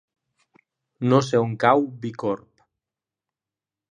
No 1.11 1.19
sé 1.27 1.41
on 1.49 1.53
cau 1.65 1.85
Bicorb. 2.05 2.49